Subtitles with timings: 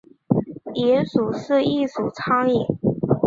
[0.73, 2.75] 蝇属是一属苍蝇。